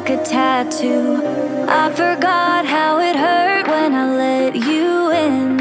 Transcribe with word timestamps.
Like 0.00 0.10
a 0.10 0.24
tattoo. 0.24 1.16
I 1.66 1.90
forgot 1.90 2.64
how 2.64 3.00
it 3.00 3.16
hurt 3.16 3.66
when 3.66 3.92
I 3.94 4.06
let 4.24 4.54
you 4.54 5.10
in. 5.26 5.58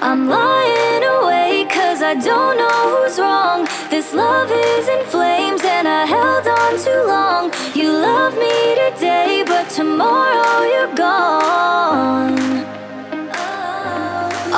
I'm 0.00 0.26
lying 0.26 1.04
awake 1.16 1.68
cause 1.68 2.00
I 2.00 2.14
don't 2.14 2.56
know 2.56 2.80
who's 2.92 3.18
wrong. 3.18 3.68
This 3.90 4.14
love 4.14 4.50
is 4.50 4.88
in 4.88 5.04
flames 5.14 5.62
and 5.64 5.86
I 5.86 6.06
held 6.06 6.46
on 6.48 6.72
too 6.86 7.02
long. 7.14 7.52
You 7.74 7.92
love 7.92 8.32
me 8.44 8.56
today, 8.84 9.44
but 9.46 9.68
tomorrow 9.68 10.62
you're 10.72 10.94
gone. 10.94 12.38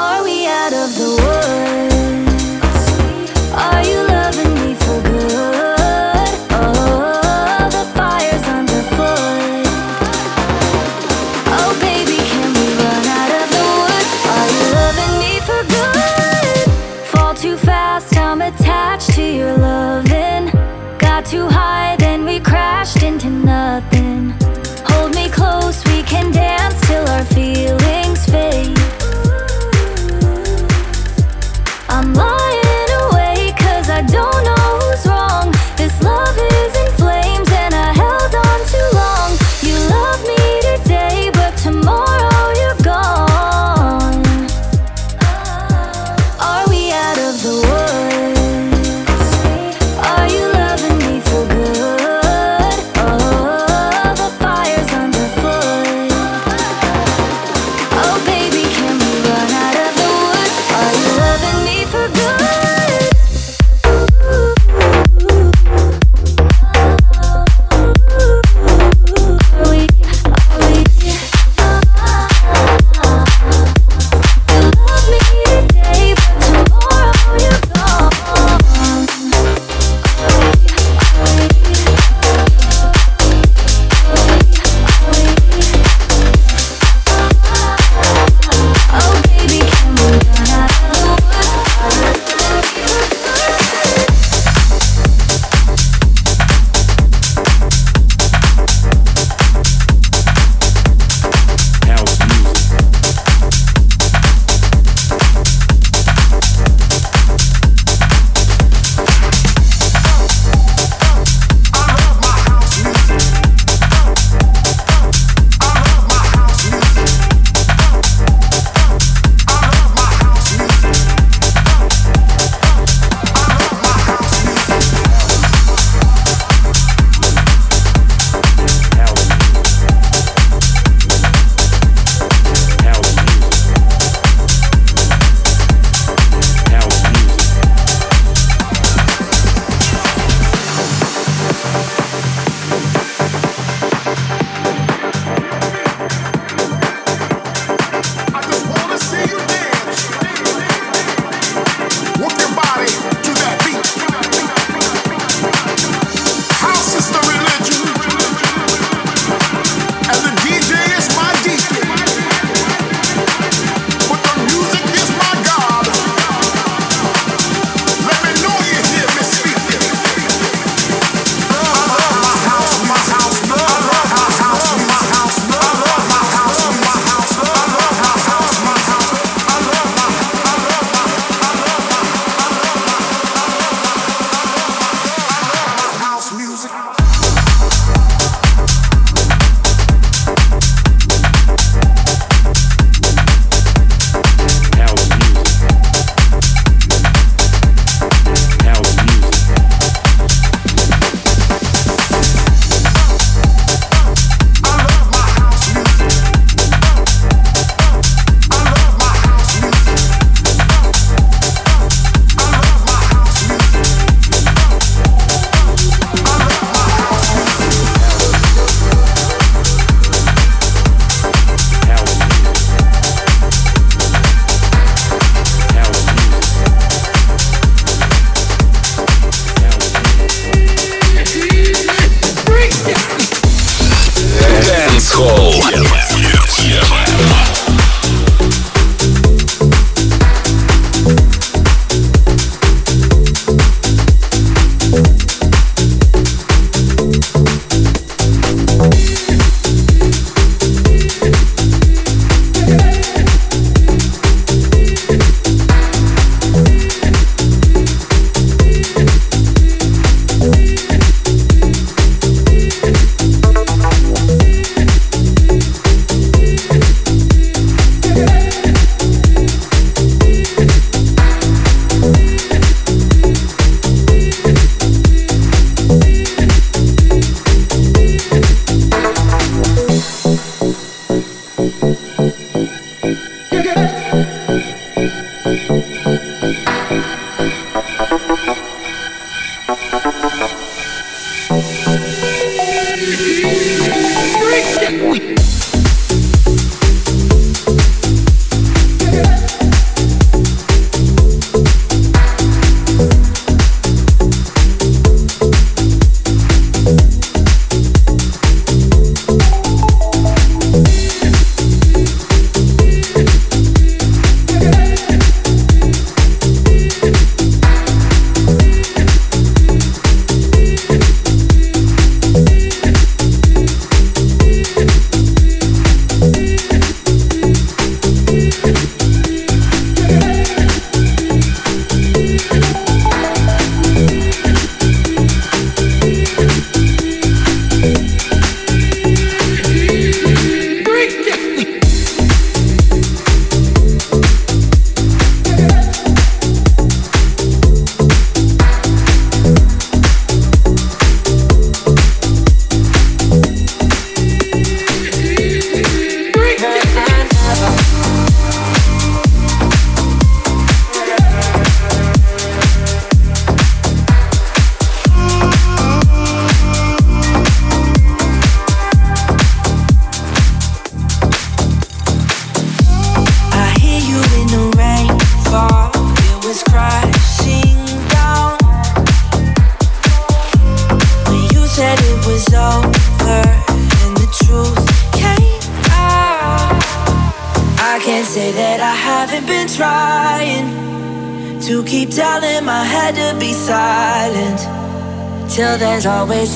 Are 0.05 0.23
we 0.23 0.47
out 0.47 0.73
of 0.73 0.89
the 1.01 1.11
woods? 1.21 1.90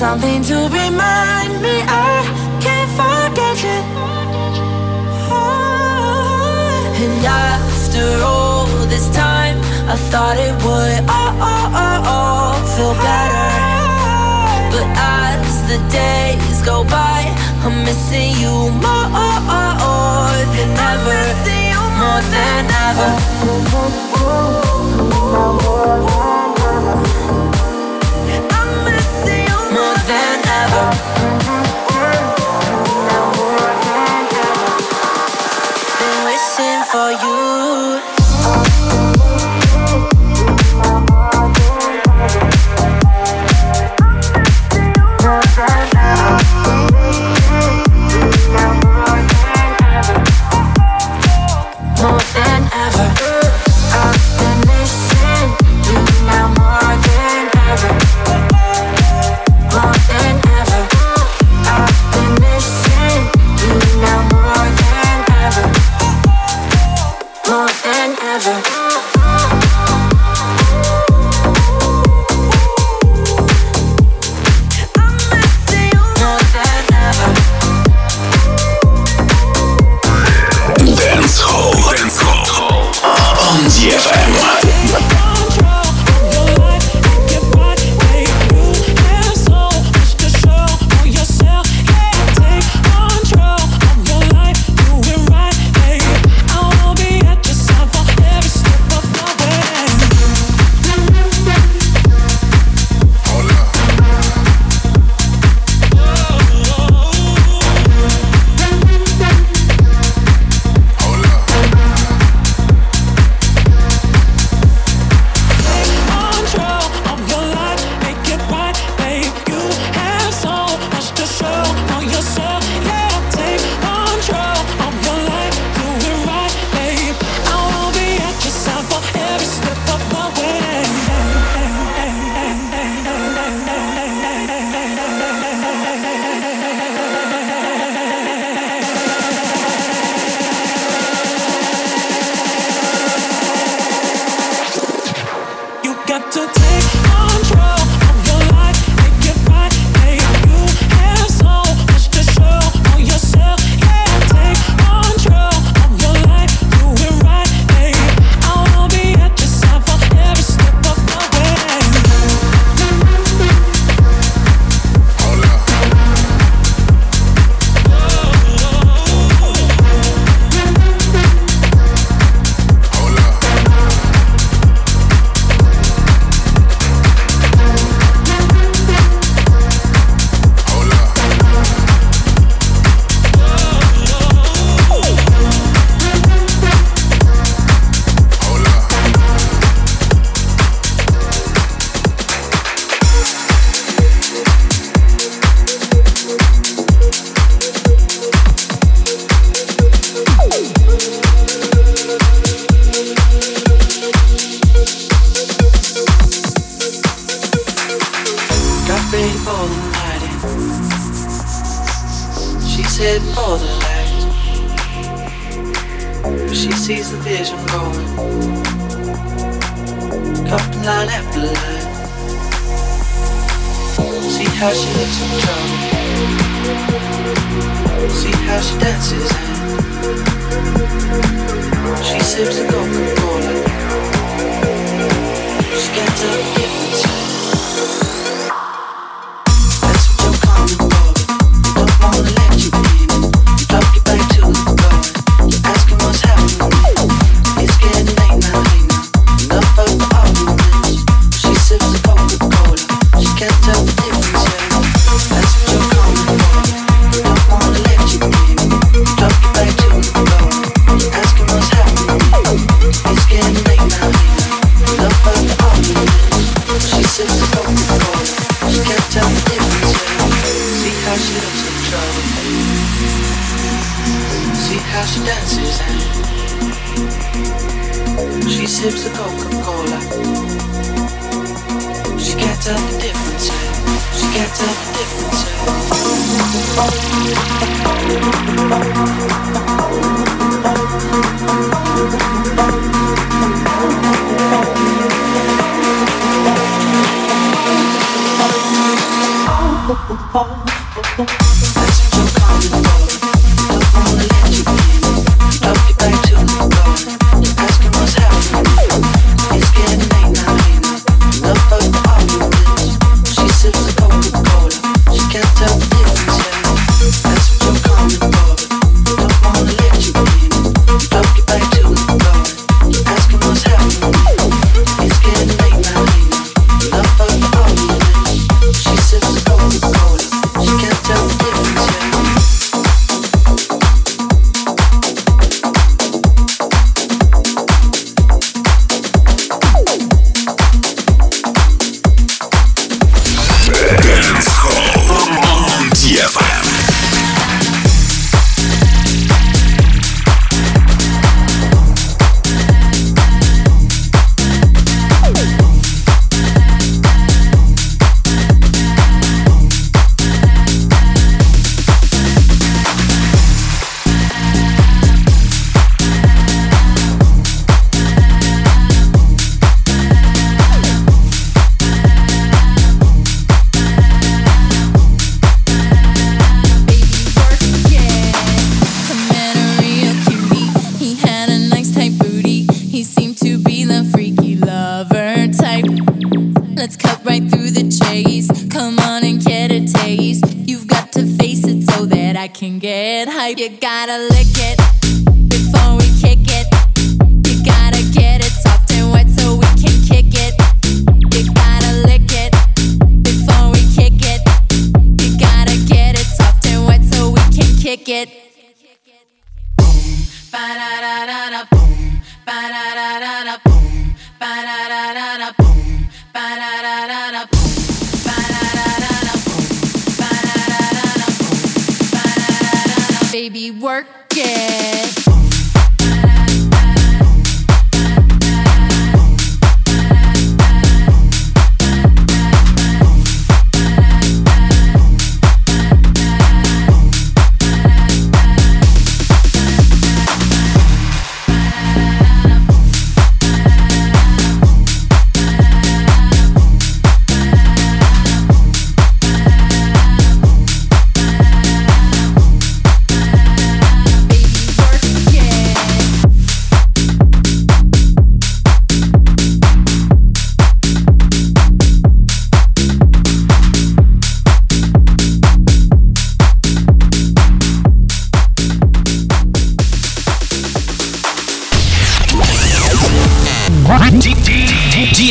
Something 0.05 0.43
to 0.43 0.64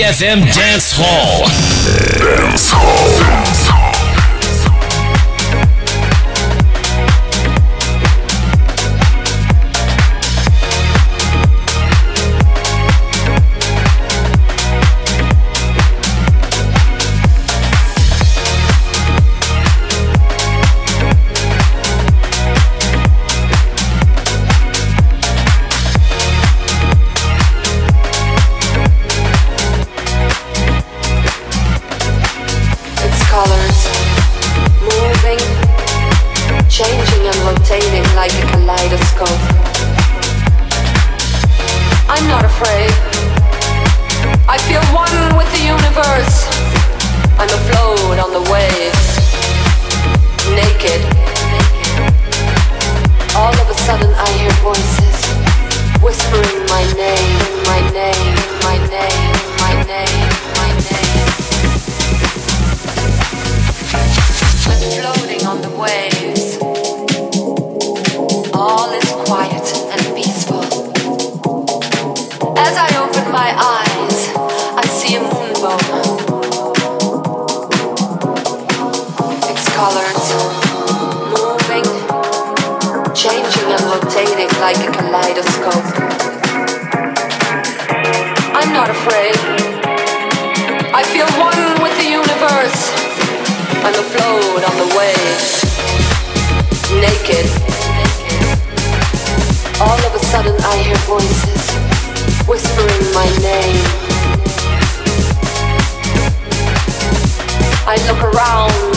DFM 0.04 0.44
Dance 0.52 0.92
Hall. 0.98 1.48
Dance 2.18 2.70
Hall. 2.72 3.33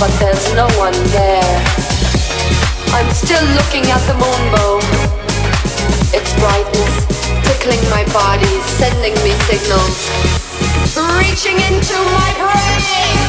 but 0.08 0.20
there's 0.20 0.54
no 0.56 0.68
one 0.80 0.96
there. 1.12 1.64
I'm 2.96 3.10
still 3.12 3.44
looking 3.60 3.84
at 3.92 4.00
the 4.08 4.16
moonbow. 4.16 4.80
Its 6.16 6.32
brightness 6.40 6.96
tickling 7.44 7.84
my 7.90 8.06
body, 8.14 8.54
sending 8.80 9.16
me 9.26 9.34
signals, 9.52 10.00
reaching 11.20 11.58
into 11.68 11.98
my 12.16 12.32
brain. 12.40 13.27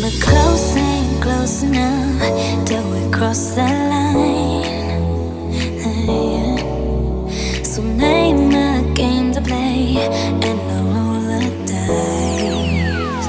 But 0.00 0.14
close 0.22 0.76
ain't 0.76 1.22
close 1.22 1.62
enough 1.62 2.64
till 2.64 2.82
we 2.90 3.10
cross 3.10 3.54
the 3.54 3.62
line. 3.62 4.64
So 7.62 7.82
name 7.82 8.52
a 8.52 8.82
game 8.94 9.32
to 9.32 9.40
play 9.42 9.98
and 9.98 10.58
roll 10.94 11.20
the 11.20 11.42
dice. 11.66 13.26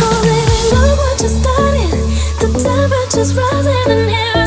Oh, 0.00 0.22
baby, 0.24 0.58
what 1.02 1.20
you. 1.20 1.90
The 2.40 2.48
temperature's 2.58 3.32
rising 3.36 3.90
in 3.92 4.08
here. 4.08 4.37